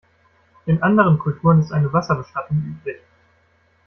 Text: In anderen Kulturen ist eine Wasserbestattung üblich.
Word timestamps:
In 0.65 0.81
anderen 0.81 1.19
Kulturen 1.19 1.59
ist 1.59 1.71
eine 1.71 1.93
Wasserbestattung 1.93 2.57
üblich. 2.65 2.97